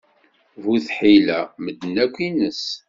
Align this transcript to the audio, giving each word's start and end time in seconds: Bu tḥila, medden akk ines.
Bu 0.63 0.73
tḥila, 0.85 1.39
medden 1.63 1.95
akk 2.03 2.15
ines. 2.27 2.63